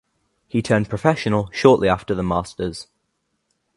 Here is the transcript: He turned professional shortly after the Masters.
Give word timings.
He 0.47 0.63
turned 0.63 0.89
professional 0.89 1.47
shortly 1.53 1.87
after 1.87 2.15
the 2.15 2.23
Masters. 2.23 2.87